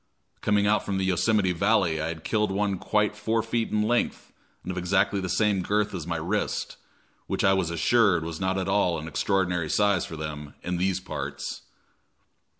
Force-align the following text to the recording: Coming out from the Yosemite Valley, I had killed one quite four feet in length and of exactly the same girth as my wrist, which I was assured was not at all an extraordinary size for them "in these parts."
Coming 0.41 0.65
out 0.65 0.83
from 0.83 0.97
the 0.97 1.03
Yosemite 1.05 1.51
Valley, 1.51 2.01
I 2.01 2.07
had 2.07 2.23
killed 2.23 2.49
one 2.51 2.79
quite 2.79 3.15
four 3.15 3.43
feet 3.43 3.69
in 3.69 3.83
length 3.83 4.33
and 4.63 4.71
of 4.71 4.77
exactly 4.79 5.19
the 5.21 5.29
same 5.29 5.61
girth 5.61 5.93
as 5.93 6.07
my 6.07 6.17
wrist, 6.17 6.77
which 7.27 7.43
I 7.43 7.53
was 7.53 7.69
assured 7.69 8.25
was 8.25 8.39
not 8.41 8.57
at 8.57 8.67
all 8.67 8.97
an 8.97 9.07
extraordinary 9.07 9.69
size 9.69 10.03
for 10.07 10.17
them 10.17 10.55
"in 10.63 10.77
these 10.77 10.99
parts." 10.99 11.61